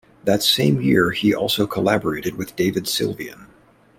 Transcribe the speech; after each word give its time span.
That 0.23 0.41
same 0.41 0.81
year, 0.81 1.11
he 1.11 1.31
also 1.31 1.67
collaborated 1.67 2.33
with 2.35 2.55
David 2.55 2.85
Sylvian. 2.85 3.45